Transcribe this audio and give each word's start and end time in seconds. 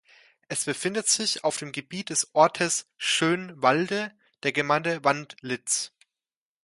Es 0.47 0.65
befindet 0.65 1.07
sich 1.07 1.43
auf 1.43 1.57
dem 1.59 1.71
Gebiet 1.71 2.09
des 2.09 2.33
Ortes 2.33 2.89
Schönwalde 2.97 4.11
der 4.41 4.51
Gemeinde 4.51 5.03
Wandlitz. 5.03 5.91